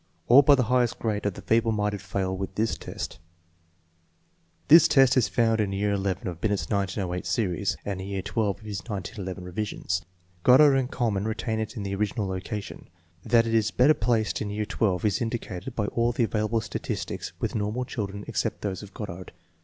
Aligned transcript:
All 0.27 0.41
but 0.41 0.55
the 0.55 0.63
highest 0.63 0.97
grade 0.97 1.27
of 1.27 1.35
the 1.35 1.43
feeble 1.43 1.71
minded 1.71 2.01
fail 2.01 2.35
with 2.35 2.55
this 2.55 2.75
test. 2.75 3.19
This 4.67 4.87
test 4.87 5.15
is 5.15 5.27
found 5.27 5.59
in 5.61 5.71
year 5.71 5.95
XI 5.95 6.27
of 6.27 6.41
Binet's 6.41 6.67
1908 6.71 7.23
series 7.27 7.77
and 7.85 8.01
in 8.01 8.07
year 8.07 8.21
XII 8.25 8.31
of 8.41 8.61
his 8.61 8.79
1911 8.81 9.43
revision. 9.43 9.85
Goddard 10.43 10.73
and 10.75 10.89
Kuhlmann 10.91 11.27
retain 11.27 11.59
it 11.59 11.77
in 11.77 11.83
the 11.83 11.93
original 11.93 12.25
location. 12.25 12.89
That 13.23 13.45
it 13.45 13.53
is 13.53 13.69
better 13.69 13.93
placed 13.93 14.41
in 14.41 14.49
year 14.49 14.65
XII 14.67 15.07
is 15.07 15.21
indicated 15.21 15.75
by 15.75 15.85
all 15.85 16.11
the 16.11 16.23
available 16.23 16.61
statistics 16.61 17.33
with 17.39 17.53
normal 17.53 17.85
children, 17.85 18.25
except 18.27 18.61
those 18.61 18.81
of 18.81 18.95
Goddard. 18.95 19.33